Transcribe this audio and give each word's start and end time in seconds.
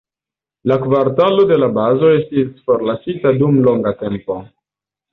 La 0.71 0.77
kvartalo 0.85 1.43
de 1.51 1.59
la 1.61 1.69
bazo 1.77 2.11
estis 2.15 2.51
forlasita 2.71 3.37
dum 3.45 3.63
longa 3.71 3.97
tempo. 4.05 4.45